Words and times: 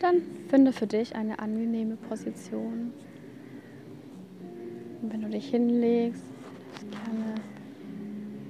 Dann 0.00 0.22
finde 0.48 0.72
für 0.72 0.86
dich 0.86 1.14
eine 1.14 1.38
angenehme 1.38 1.96
Position. 1.96 2.92
Und 5.02 5.12
wenn 5.12 5.20
du 5.20 5.28
dich 5.28 5.50
hinlegst, 5.50 6.24
gerne 6.90 7.34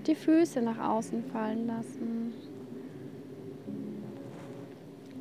die 0.07 0.15
Füße 0.15 0.63
nach 0.63 0.79
außen 0.79 1.25
fallen 1.25 1.67
lassen. 1.67 2.33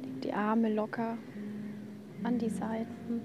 Leg 0.03 0.21
die 0.21 0.33
Arme 0.33 0.71
locker 0.71 1.17
an 2.23 2.37
die 2.37 2.49
Seiten. 2.49 3.21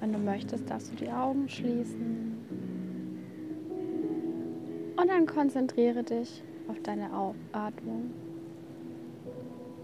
Wenn 0.00 0.12
du 0.12 0.18
möchtest, 0.18 0.68
darfst 0.68 0.90
du 0.90 0.96
die 0.96 1.10
Augen 1.10 1.48
schließen. 1.48 2.36
Und 4.96 5.08
dann 5.08 5.26
konzentriere 5.26 6.02
dich 6.02 6.42
auf 6.66 6.80
deine 6.82 7.10
Atmung. 7.52 8.25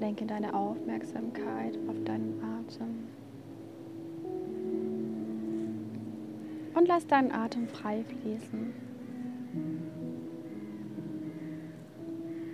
Lenke 0.03 0.27
deine 0.27 0.53
Aufmerksamkeit 0.53 1.79
auf 1.87 1.95
deinen 2.05 2.43
Atem. 2.43 3.07
Und 6.75 6.89
lass 6.89 7.07
deinen 7.07 7.31
Atem 7.31 7.69
frei 7.69 8.03
fließen. 8.03 8.75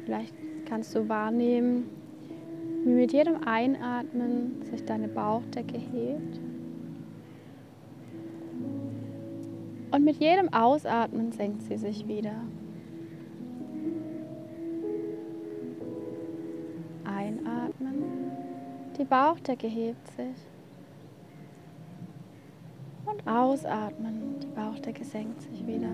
Vielleicht 0.05 0.35
kannst 0.67 0.95
du 0.95 1.09
wahrnehmen, 1.09 1.89
wie 2.85 2.93
mit 2.93 3.15
jedem 3.15 3.43
Einatmen 3.43 4.63
sich 4.71 4.85
deine 4.85 5.09
Bauchdecke 5.09 5.79
hebt. 5.79 6.41
Und 9.91 10.05
mit 10.05 10.17
jedem 10.17 10.53
Ausatmen 10.53 11.33
senkt 11.33 11.63
sie 11.63 11.79
sich 11.79 12.07
wieder. 12.07 12.43
Die 18.99 19.05
Bauchdecke 19.05 19.69
hebt 19.69 20.07
sich. 20.09 20.37
Und 23.07 23.27
ausatmen. 23.27 24.41
Die 24.43 24.47
Bauchdecke 24.49 25.05
senkt 25.05 25.41
sich 25.41 25.67
wieder. 25.67 25.89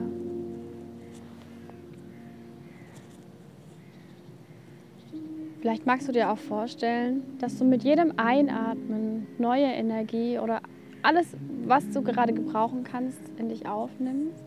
Vielleicht 5.60 5.86
magst 5.86 6.08
du 6.08 6.12
dir 6.12 6.30
auch 6.30 6.38
vorstellen, 6.38 7.22
dass 7.38 7.58
du 7.58 7.64
mit 7.64 7.84
jedem 7.84 8.18
Einatmen 8.18 9.26
neue 9.38 9.66
Energie 9.66 10.38
oder 10.38 10.60
alles, 11.02 11.36
was 11.64 11.88
du 11.90 12.02
gerade 12.02 12.32
gebrauchen 12.32 12.84
kannst, 12.84 13.20
in 13.38 13.48
dich 13.50 13.66
aufnimmst. 13.66 14.44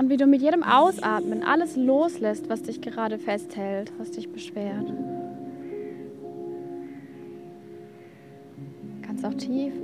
Und 0.00 0.08
wie 0.08 0.16
du 0.16 0.26
mit 0.26 0.40
jedem 0.40 0.62
Ausatmen 0.62 1.42
alles 1.42 1.76
loslässt, 1.76 2.48
was 2.48 2.62
dich 2.62 2.80
gerade 2.80 3.18
festhält, 3.18 3.92
was 3.98 4.10
dich 4.10 4.32
beschwert. 4.32 4.88
Du 8.94 9.02
kannst 9.02 9.26
auch 9.26 9.34
tief 9.34 9.74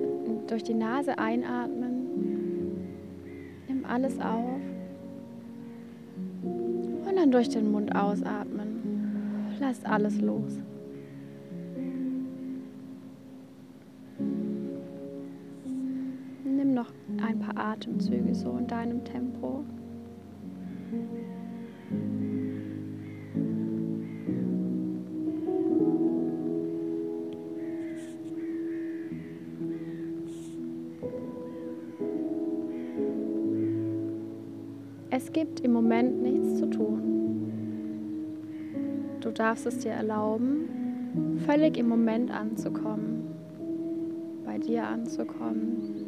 durch 0.47 0.63
die 0.63 0.73
Nase 0.73 1.19
einatmen. 1.19 2.87
Nimm 3.69 3.85
alles 3.85 4.19
auf. 4.19 4.59
Und 6.43 7.15
dann 7.15 7.31
durch 7.31 7.51
den 7.51 7.71
Mund 7.71 7.95
ausatmen. 7.95 9.51
Lass 9.61 9.85
alles 9.85 10.19
los. 10.23 10.57
Nimm 16.43 16.73
noch 16.73 16.91
ein 17.23 17.39
paar 17.39 17.73
Atemzüge 17.73 18.35
so 18.35 18.57
in 18.57 18.67
deinem 18.67 19.05
Tempo. 19.05 19.63
Es 35.17 35.33
gibt 35.33 35.61
im 35.61 35.73
Moment 35.73 36.21
nichts 36.21 36.59
zu 36.59 36.69
tun. 36.69 37.01
Du 39.23 39.31
darfst 39.31 39.65
es 39.65 39.79
dir 39.79 39.93
erlauben, 39.93 41.41
völlig 41.47 41.79
im 41.79 41.89
Moment 41.89 42.31
anzukommen, 42.31 43.35
bei 44.45 44.59
dir 44.59 44.87
anzukommen. 44.87 46.07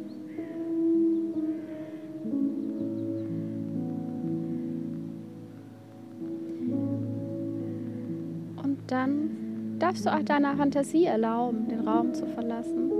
Und 8.63 8.77
dann 8.85 9.31
darfst 9.79 10.05
du 10.05 10.13
auch 10.13 10.21
deiner 10.21 10.55
Fantasie 10.55 11.05
erlauben, 11.05 11.67
den 11.67 11.79
Raum 11.79 12.13
zu 12.13 12.27
verlassen. 12.27 12.98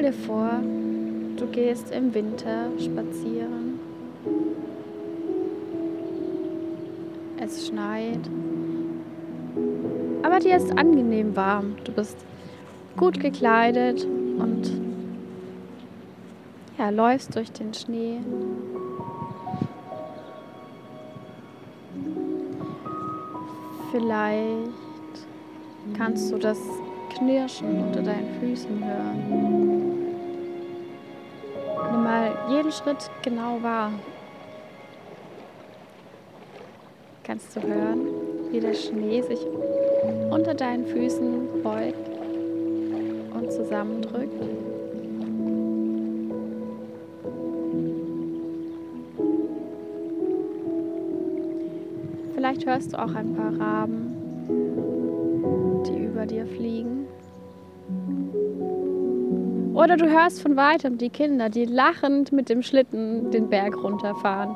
Stell 0.00 0.12
dir 0.12 0.18
vor, 0.18 0.50
du 1.36 1.46
gehst 1.48 1.90
im 1.90 2.14
Winter 2.14 2.68
spazieren. 2.78 3.78
Es 7.38 7.66
schneit. 7.66 8.20
Aber 10.22 10.38
dir 10.38 10.56
ist 10.56 10.70
angenehm 10.78 11.36
warm. 11.36 11.76
Du 11.84 11.92
bist 11.92 12.16
gut 12.96 13.20
gekleidet 13.20 14.06
und 14.38 14.70
ja, 16.78 16.88
läufst 16.88 17.36
durch 17.36 17.52
den 17.52 17.74
Schnee. 17.74 18.20
Vielleicht 23.92 25.26
kannst 25.98 26.32
du 26.32 26.38
das 26.38 26.58
Knirschen 27.10 27.84
unter 27.84 28.00
deinen 28.00 28.40
Füßen 28.40 28.82
hören. 28.82 29.89
Nimm 31.90 32.04
mal 32.04 32.32
jeden 32.48 32.72
Schritt 32.72 33.10
genau 33.22 33.62
wahr. 33.62 33.92
Kannst 37.24 37.54
du 37.54 37.62
hören, 37.62 38.08
wie 38.50 38.60
der 38.60 38.74
Schnee 38.74 39.22
sich 39.22 39.40
unter 40.30 40.54
deinen 40.54 40.86
Füßen 40.86 41.62
beugt 41.62 42.08
und 43.34 43.52
zusammendrückt? 43.52 44.42
Vielleicht 52.34 52.66
hörst 52.66 52.94
du 52.94 52.98
auch 52.98 53.14
ein 53.14 53.34
paar 53.34 53.52
Raben, 53.60 54.16
die 55.86 56.04
über 56.04 56.26
dir 56.26 56.46
fliegen. 56.46 57.06
Oder 59.80 59.96
du 59.96 60.10
hörst 60.10 60.42
von 60.42 60.56
weitem 60.56 60.98
die 60.98 61.08
Kinder, 61.08 61.48
die 61.48 61.64
lachend 61.64 62.32
mit 62.32 62.50
dem 62.50 62.62
Schlitten 62.62 63.30
den 63.30 63.48
Berg 63.48 63.74
runterfahren. 63.82 64.54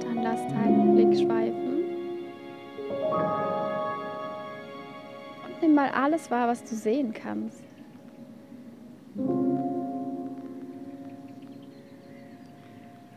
Dann 0.00 0.22
lass 0.22 0.46
deinen 0.46 0.94
Blick 0.94 1.26
schweifen. 1.26 1.82
Und 5.44 5.60
nimm 5.60 5.74
mal 5.74 5.88
alles 5.88 6.30
wahr, 6.30 6.46
was 6.46 6.62
du 6.62 6.76
sehen 6.76 7.12
kannst. 7.12 7.64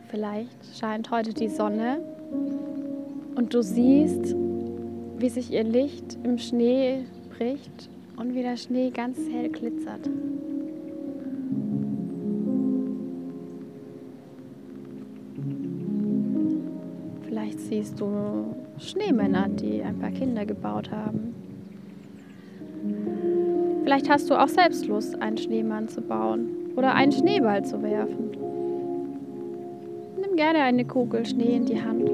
Vielleicht 0.08 0.76
scheint 0.76 1.12
heute 1.12 1.32
die 1.32 1.48
Sonne 1.48 2.00
und 3.36 3.52
du 3.52 3.62
siehst, 3.62 4.34
wie 5.18 5.28
sich 5.28 5.52
ihr 5.52 5.64
Licht 5.64 6.18
im 6.24 6.38
Schnee 6.38 7.04
bricht 7.36 7.90
und 8.16 8.34
wie 8.34 8.42
der 8.42 8.56
Schnee 8.56 8.90
ganz 8.90 9.18
hell 9.30 9.50
glitzert. 9.50 10.08
Vielleicht 17.22 17.60
siehst 17.60 18.00
du 18.00 18.56
Schneemänner, 18.78 19.48
die 19.48 19.82
ein 19.82 19.98
paar 19.98 20.10
Kinder 20.10 20.46
gebaut 20.46 20.90
haben. 20.90 21.34
Vielleicht 23.84 24.10
hast 24.10 24.30
du 24.30 24.34
auch 24.34 24.48
selbst 24.48 24.86
Lust, 24.86 25.20
einen 25.20 25.36
Schneemann 25.36 25.88
zu 25.88 26.00
bauen 26.00 26.48
oder 26.74 26.94
einen 26.94 27.12
Schneeball 27.12 27.64
zu 27.64 27.82
werfen. 27.82 28.30
Nimm 30.20 30.36
gerne 30.36 30.60
eine 30.60 30.84
Kugel 30.84 31.24
Schnee 31.24 31.56
in 31.56 31.66
die 31.66 31.80
Hand 31.80 32.10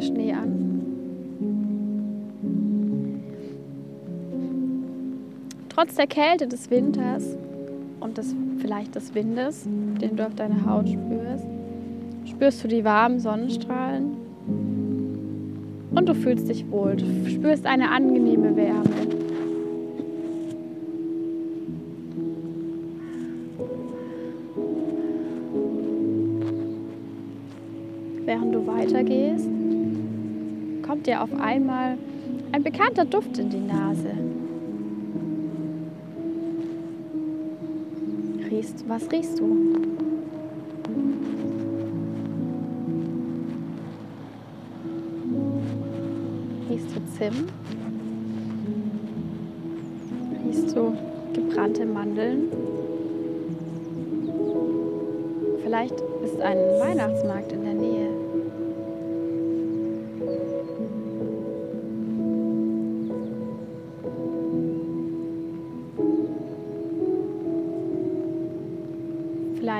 der 0.00 0.06
Schnee 0.06 0.32
an. 0.32 0.82
Trotz 5.68 5.94
der 5.94 6.06
Kälte 6.06 6.46
des 6.46 6.70
Winters 6.70 7.36
und 8.00 8.18
des, 8.18 8.34
vielleicht 8.58 8.94
des 8.94 9.14
Windes, 9.14 9.64
den 9.64 10.16
du 10.16 10.26
auf 10.26 10.34
deiner 10.34 10.66
Haut 10.66 10.88
spürst. 10.88 11.44
Spürst 12.26 12.64
du 12.64 12.68
die 12.68 12.84
warmen 12.84 13.18
Sonnenstrahlen 13.18 14.16
und 15.90 16.08
du 16.08 16.14
fühlst 16.14 16.48
dich 16.48 16.70
wohl. 16.70 16.96
Du 16.96 17.28
spürst 17.28 17.66
eine 17.66 17.90
angenehme 17.90 18.56
Wärme. 18.56 18.84
Während 28.24 28.54
du 28.54 28.66
weitergehst, 28.66 29.59
kommt 30.90 31.06
dir 31.06 31.22
auf 31.22 31.32
einmal 31.40 31.96
ein 32.50 32.64
bekannter 32.64 33.04
Duft 33.04 33.38
in 33.38 33.48
die 33.48 33.60
Nase. 33.60 34.10
Riechst, 38.50 38.88
was 38.88 39.08
riechst 39.12 39.38
du? 39.38 39.56
Riechst 46.68 46.88
du 46.88 47.00
Zimt? 47.16 47.52
Riechst 50.44 50.76
du 50.76 50.96
gebrannte 51.34 51.86
Mandeln? 51.86 52.48
Vielleicht 55.62 56.00
ist 56.24 56.40
ein 56.40 56.58
Weihnachtsmarkt 56.80 57.52
in 57.52 57.62
der 57.62 57.74
Nähe. 57.74 57.99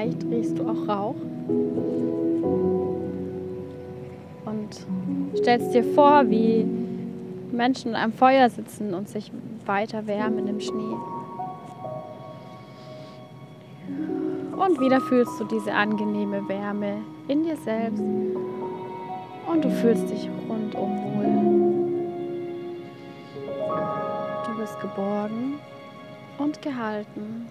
Vielleicht 0.01 0.25
riechst 0.31 0.59
du 0.59 0.67
auch 0.67 0.89
Rauch 0.89 1.15
und 4.47 4.87
stellst 5.37 5.75
dir 5.75 5.85
vor, 5.85 6.23
wie 6.31 6.67
Menschen 7.53 7.95
am 7.95 8.11
Feuer 8.11 8.49
sitzen 8.49 8.95
und 8.95 9.11
sich 9.11 9.31
weiter 9.67 10.07
wärmen 10.07 10.49
im 10.49 10.59
Schnee. 10.59 10.97
Und 14.57 14.81
wieder 14.81 15.03
fühlst 15.03 15.39
du 15.39 15.45
diese 15.45 15.75
angenehme 15.75 16.49
Wärme 16.49 17.03
in 17.29 17.43
dir 17.43 17.57
selbst 17.57 18.01
und 18.01 19.63
du 19.63 19.71
fühlst 19.71 20.09
dich 20.09 20.31
rundum 20.49 20.97
wohl. 20.97 21.27
Du 24.47 24.59
bist 24.59 24.81
geborgen 24.81 25.59
und 26.39 26.63
gehalten. 26.63 27.51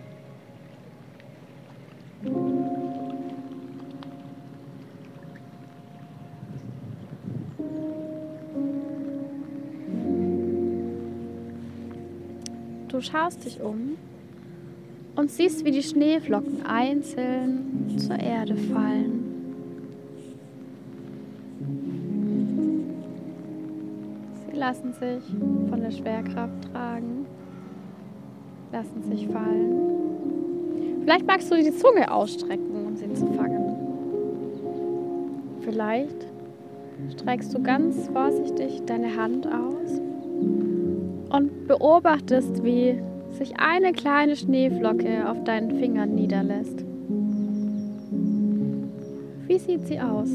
Du 12.99 13.05
schaust 13.05 13.45
dich 13.45 13.61
um 13.61 13.95
und 15.15 15.31
siehst, 15.31 15.63
wie 15.63 15.71
die 15.71 15.83
Schneeflocken 15.83 16.65
einzeln 16.65 17.97
zur 17.97 18.19
Erde 18.19 18.57
fallen. 18.57 19.23
Sie 24.43 24.57
lassen 24.57 24.91
sich 24.91 25.23
von 25.69 25.79
der 25.79 25.91
Schwerkraft 25.91 26.73
tragen, 26.73 27.25
lassen 28.73 29.01
sich 29.03 29.29
fallen. 29.29 30.99
Vielleicht 31.03 31.25
magst 31.25 31.49
du 31.49 31.55
die 31.55 31.71
Zunge 31.71 32.11
ausstrecken, 32.11 32.85
um 32.85 32.97
sie 32.97 33.13
zu 33.13 33.27
fangen. 33.27 33.77
Vielleicht 35.61 36.27
streckst 37.13 37.53
du 37.53 37.63
ganz 37.63 38.09
vorsichtig 38.09 38.81
deine 38.85 39.15
Hand 39.15 39.47
aus 39.47 40.01
beobachtest, 41.69 42.63
wie 42.63 42.99
sich 43.29 43.53
eine 43.59 43.93
kleine 43.93 44.35
Schneeflocke 44.35 45.29
auf 45.29 45.43
deinen 45.43 45.77
Fingern 45.77 46.15
niederlässt. 46.15 46.83
Wie 49.47 49.59
sieht 49.59 49.85
sie 49.85 49.99
aus? 49.99 50.29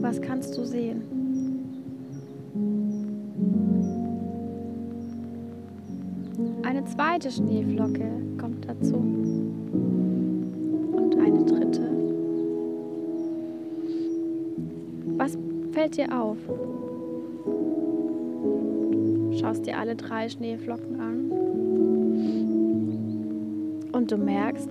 Was 0.00 0.20
kannst 0.20 0.58
du 0.58 0.64
sehen? 0.64 1.02
Eine 6.64 6.84
zweite 6.86 7.30
Schneeflocke 7.30 8.10
kommt 8.40 8.68
dazu. 8.68 8.96
Und 10.96 11.16
eine 11.16 11.44
dritte. 11.44 11.88
Was 15.16 15.38
fällt 15.72 15.96
dir 15.96 16.08
auf? 16.20 16.38
Schaust 19.40 19.64
dir 19.64 19.78
alle 19.78 19.96
drei 19.96 20.28
Schneeflocken 20.28 21.00
an. 21.00 21.30
Und 23.92 24.12
du 24.12 24.18
merkst, 24.18 24.68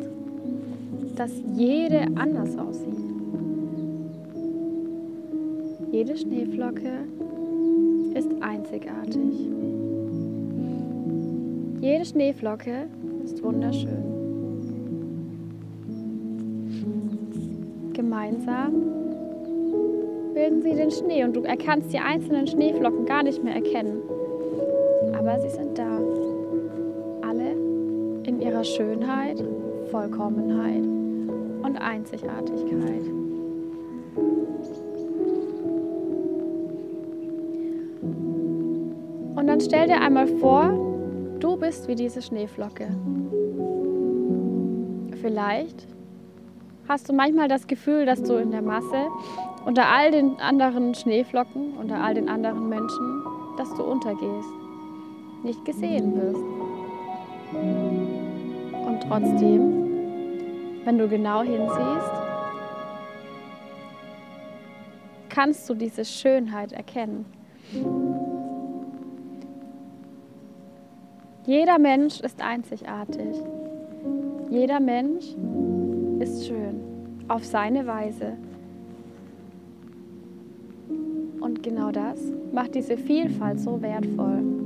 dass 1.15 1.31
jede 1.55 2.05
anders 2.15 2.55
aussieht. 2.55 2.99
Jede 5.91 6.15
Schneeflocke 6.15 7.07
ist 8.13 8.29
einzigartig. 8.41 9.49
Jede 11.81 12.05
Schneeflocke 12.05 12.87
ist 13.23 13.41
wunderschön. 13.43 14.03
Gemeinsam 17.93 18.73
bilden 20.35 20.61
sie 20.61 20.75
den 20.75 20.91
Schnee 20.91 21.23
und 21.23 21.35
du 21.35 21.41
erkannst 21.41 21.91
die 21.91 21.97
einzelnen 21.99 22.45
Schneeflocken 22.45 23.05
gar 23.05 23.23
nicht 23.23 23.43
mehr 23.43 23.55
erkennen. 23.55 24.01
Aber 25.29 25.39
sie 25.41 25.49
sind 25.49 25.77
da. 25.77 25.99
Alle 27.21 27.51
in 28.23 28.41
ihrer 28.41 28.63
Schönheit, 28.63 29.43
Vollkommenheit 29.91 30.83
und 30.83 31.77
Einzigartigkeit. 31.77 33.03
Und 39.35 39.47
dann 39.47 39.61
stell 39.61 39.87
dir 39.87 40.01
einmal 40.01 40.27
vor, 40.39 40.87
Du 41.39 41.55
bist 41.55 41.87
wie 41.87 41.95
diese 41.95 42.21
Schneeflocke. 42.21 42.89
Vielleicht 45.21 45.87
hast 46.87 47.07
du 47.07 47.13
manchmal 47.13 47.47
das 47.47 47.65
Gefühl, 47.65 48.05
dass 48.05 48.21
du 48.23 48.33
in 48.33 48.51
der 48.51 48.61
Masse 48.61 49.07
unter 49.65 49.87
all 49.87 50.11
den 50.11 50.37
anderen 50.41 50.95
Schneeflocken, 50.95 51.77
unter 51.77 52.03
all 52.03 52.13
den 52.13 52.27
anderen 52.27 52.67
Menschen, 52.67 53.23
dass 53.57 53.73
du 53.75 53.83
untergehst, 53.83 54.49
nicht 55.43 55.63
gesehen 55.65 56.15
wirst. 56.15 56.43
Und 58.87 58.99
trotzdem, 59.07 60.85
wenn 60.85 60.97
du 60.97 61.07
genau 61.07 61.41
hinsiehst, 61.41 62.11
kannst 65.29 65.69
du 65.69 65.73
diese 65.73 66.03
Schönheit 66.03 66.73
erkennen. 66.73 67.25
Jeder 71.45 71.79
Mensch 71.79 72.19
ist 72.19 72.41
einzigartig. 72.41 73.35
Jeder 74.49 74.79
Mensch 74.79 75.35
ist 76.19 76.47
schön 76.47 76.81
auf 77.27 77.45
seine 77.45 77.85
Weise. 77.87 78.37
Und 81.39 81.63
genau 81.63 81.91
das 81.91 82.19
macht 82.51 82.75
diese 82.75 82.97
Vielfalt 82.97 83.59
so 83.59 83.81
wertvoll. 83.81 84.58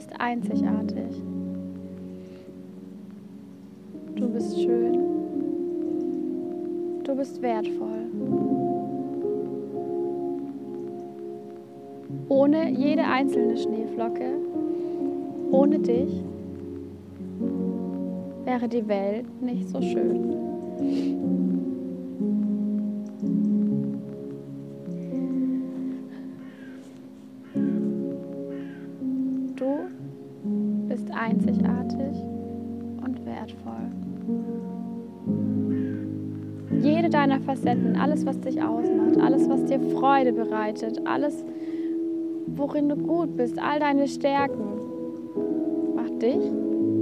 Bist 0.00 0.18
einzigartig. 0.18 1.22
Du 4.16 4.28
bist 4.30 4.58
schön. 4.58 4.98
Du 7.04 7.14
bist 7.14 7.42
wertvoll. 7.42 8.06
Ohne 12.30 12.70
jede 12.70 13.04
einzelne 13.04 13.58
Schneeflocke, 13.58 14.36
ohne 15.50 15.78
dich, 15.78 16.24
wäre 18.44 18.68
die 18.68 18.88
Welt 18.88 19.26
nicht 19.42 19.68
so 19.68 19.82
schön. 19.82 21.19
Einzigartig 31.70 32.22
und 33.04 33.26
wertvoll. 33.26 33.90
Jede 36.80 37.10
deiner 37.10 37.40
Facetten, 37.40 37.96
alles, 37.96 38.24
was 38.26 38.40
dich 38.40 38.62
ausmacht, 38.62 39.20
alles, 39.20 39.48
was 39.48 39.64
dir 39.64 39.80
Freude 39.80 40.32
bereitet, 40.32 41.00
alles, 41.06 41.44
worin 42.46 42.88
du 42.88 42.96
gut 42.96 43.36
bist, 43.36 43.58
all 43.58 43.80
deine 43.80 44.08
Stärken. 44.08 44.64
Mach 45.96 46.10
dich 46.18 46.40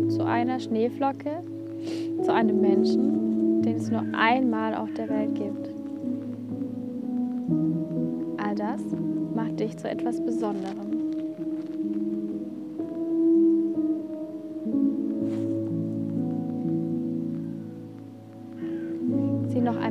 zu 0.09 0.25
einer 0.25 0.59
Schneeflocke, 0.59 1.43
zu 2.23 2.33
einem 2.33 2.61
Menschen, 2.61 3.63
den 3.63 3.77
es 3.77 3.91
nur 3.91 4.03
einmal 4.13 4.75
auf 4.75 4.93
der 4.95 5.09
Welt 5.09 5.35
gibt. 5.35 5.71
All 8.39 8.55
das 8.55 8.83
macht 9.35 9.61
dich 9.61 9.77
zu 9.77 9.89
etwas 9.89 10.21
Besonderem. 10.21 11.08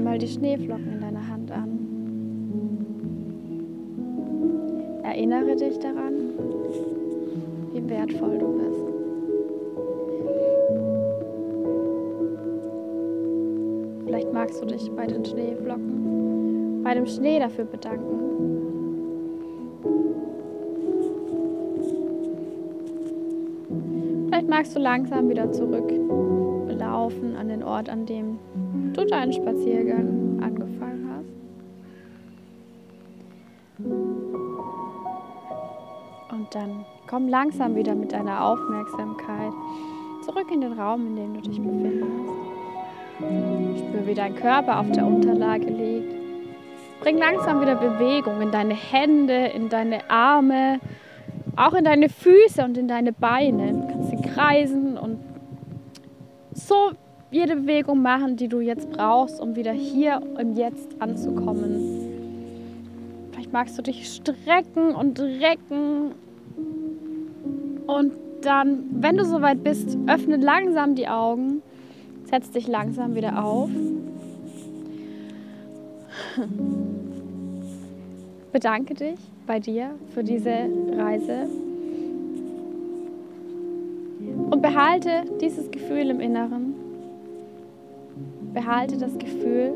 Einmal 0.08 0.20
die 0.20 0.28
Schneeflocken 0.30 0.94
in 0.94 1.02
deiner 1.02 1.28
Hand 1.28 1.52
an. 1.52 1.68
Erinnere 5.04 5.58
dich 5.58 5.78
daran, 5.80 6.14
wie 7.74 7.90
wertvoll 7.90 8.38
du 8.40 8.48
bist. 8.54 8.86
Vielleicht 14.06 14.32
magst 14.32 14.62
du 14.62 14.66
dich 14.68 14.90
bei 14.92 15.08
den 15.08 15.26
Schneeflocken, 15.26 16.84
bei 16.84 16.94
dem 16.94 17.06
Schnee 17.06 17.40
dafür 17.40 17.66
bedanken. 17.66 18.22
Vielleicht 24.28 24.48
magst 24.48 24.74
du 24.74 24.80
langsam 24.80 25.28
wieder 25.28 25.52
zurücklaufen 25.52 27.36
an 27.36 27.50
den 27.50 27.62
Ort, 27.62 27.90
an 27.90 28.06
dem 28.06 28.40
du 28.98 29.06
deinen 29.06 29.32
Spaziergang 29.32 30.40
angefangen 30.42 31.10
hast. 31.14 31.30
Und 36.32 36.56
dann 36.56 36.86
komm 37.08 37.28
langsam 37.28 37.76
wieder 37.76 37.96
mit 37.96 38.12
deiner 38.12 38.44
Aufmerksamkeit 38.44 39.54
zurück 40.26 40.48
in 40.52 40.62
den 40.62 40.74
Raum, 40.74 41.08
in 41.08 41.16
dem 41.16 41.34
du 41.36 41.42
dich 41.42 41.60
befindest. 41.60 42.08
Spür, 43.80 44.06
wie 44.06 44.14
dein 44.14 44.36
Körper 44.36 44.80
auf 44.80 44.92
der 44.92 45.06
Unterlage 45.06 45.66
liegt. 45.66 46.16
Bring 47.02 47.18
langsam 47.18 47.62
wieder 47.62 47.76
Bewegung 47.76 48.42
in 48.42 48.52
deine 48.52 48.74
Hände, 48.74 49.48
in 49.56 49.70
deine 49.70 50.10
Arme, 50.10 50.80
auch 51.56 51.74
in 51.74 51.84
deine 51.84 52.10
Füße 52.10 52.64
und 52.64 52.78
in 52.78 52.88
deine 52.88 53.14
Beine. 53.14 53.74
Du 53.74 53.88
kannst 53.88 54.10
sie 54.10 54.22
kreisen 54.22 54.98
und 54.98 55.20
so 56.54 56.92
jede 57.32 57.56
Bewegung 57.56 58.02
machen, 58.02 58.38
die 58.38 58.48
du 58.48 58.60
jetzt 58.60 58.90
brauchst, 58.92 59.40
um 59.40 59.56
wieder 59.56 59.72
hier 59.72 60.22
und 60.38 60.56
jetzt 60.56 61.02
anzukommen. 61.02 62.06
Vielleicht 63.32 63.54
magst 63.54 63.78
du 63.78 63.82
dich 63.82 64.10
strecken 64.10 64.96
und 64.96 65.20
recken. 65.20 66.14
Und 67.86 68.14
dann, 68.42 68.84
wenn 68.92 69.18
du 69.18 69.26
soweit 69.26 69.64
bist, 69.64 69.98
öffne 70.08 70.38
langsam 70.38 70.96
die 70.96 71.08
Augen 71.08 71.62
Setz 72.30 72.52
dich 72.52 72.68
langsam 72.68 73.16
wieder 73.16 73.42
auf. 73.44 73.70
Bedanke 78.52 78.94
dich 78.96 79.18
bei 79.46 79.60
dir 79.62 79.92
für 80.14 80.26
diese 80.26 80.68
Reise 80.98 81.48
und 84.50 84.62
behalte 84.62 85.24
dieses 85.40 85.72
Gefühl 85.72 86.10
im 86.10 86.20
Inneren. 86.20 86.76
Behalte 88.58 88.98
das 88.98 89.16
Gefühl, 89.20 89.74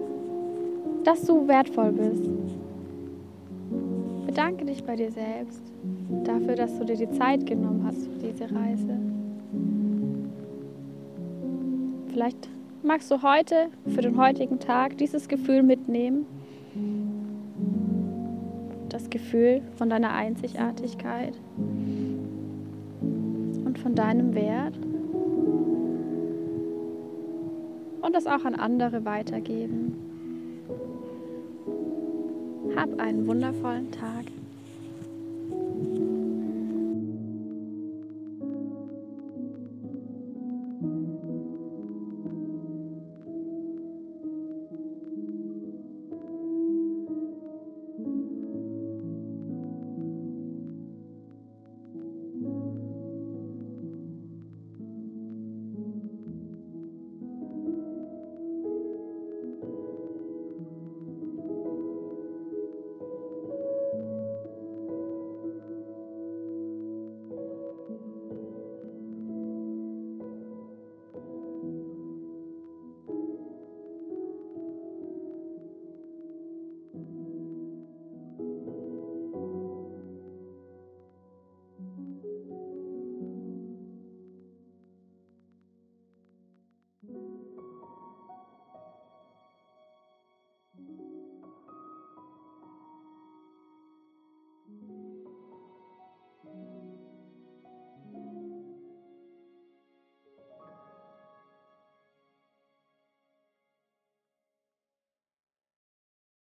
dass 1.03 1.21
du 1.21 1.47
wertvoll 1.47 1.91
bist. 1.91 2.27
Bedanke 4.25 4.65
dich 4.65 4.83
bei 4.83 4.95
dir 4.95 5.11
selbst 5.11 5.61
dafür, 6.23 6.55
dass 6.55 6.79
du 6.79 6.85
dir 6.85 6.95
die 6.95 7.11
Zeit 7.11 7.45
genommen 7.45 7.83
hast 7.85 8.07
für 8.07 8.27
diese 8.27 8.45
Reise. 8.45 8.97
Vielleicht 12.07 12.50
magst 12.81 13.11
du 13.11 13.21
heute, 13.21 13.67
für 13.85 14.01
den 14.01 14.17
heutigen 14.17 14.57
Tag, 14.57 14.97
dieses 14.97 15.27
Gefühl 15.27 15.61
mitnehmen. 15.61 16.25
Das 18.89 19.11
Gefühl 19.11 19.61
von 19.75 19.91
deiner 19.91 20.11
Einzigartigkeit 20.11 21.35
und 23.00 23.77
von 23.77 23.93
deinem 23.93 24.33
Wert. 24.33 24.73
Und 28.01 28.15
das 28.15 28.25
auch 28.27 28.46
an 28.46 28.55
andere 28.55 29.05
weitergeben. 29.05 29.96
Hab 32.75 33.00
einen 33.00 33.27
wundervollen 33.27 33.91
Tag. 33.91 34.25